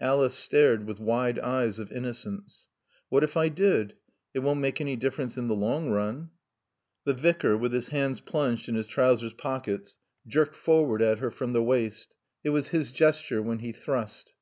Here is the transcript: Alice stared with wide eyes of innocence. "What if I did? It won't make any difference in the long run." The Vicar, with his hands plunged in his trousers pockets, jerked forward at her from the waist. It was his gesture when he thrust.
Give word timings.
Alice 0.00 0.32
stared 0.32 0.86
with 0.86 0.98
wide 0.98 1.38
eyes 1.38 1.78
of 1.78 1.92
innocence. 1.92 2.68
"What 3.10 3.22
if 3.22 3.36
I 3.36 3.50
did? 3.50 3.92
It 4.32 4.38
won't 4.38 4.60
make 4.60 4.80
any 4.80 4.96
difference 4.96 5.36
in 5.36 5.48
the 5.48 5.54
long 5.54 5.90
run." 5.90 6.30
The 7.04 7.12
Vicar, 7.12 7.58
with 7.58 7.74
his 7.74 7.88
hands 7.88 8.22
plunged 8.22 8.70
in 8.70 8.74
his 8.74 8.86
trousers 8.86 9.34
pockets, 9.34 9.98
jerked 10.26 10.56
forward 10.56 11.02
at 11.02 11.18
her 11.18 11.30
from 11.30 11.52
the 11.52 11.62
waist. 11.62 12.16
It 12.42 12.50
was 12.56 12.68
his 12.68 12.90
gesture 12.90 13.42
when 13.42 13.58
he 13.58 13.72
thrust. 13.72 14.32